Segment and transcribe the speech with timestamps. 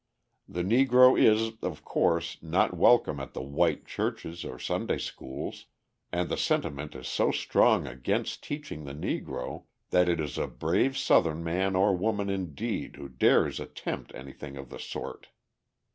[0.49, 5.67] The Negro is, of course, not welcome at the white churches or Sunday schools,
[6.11, 10.97] and the sentiment is so strong against teaching the Negro that it is a brave
[10.97, 15.27] Southern man or woman, indeed, who dares attempt anything of the sort.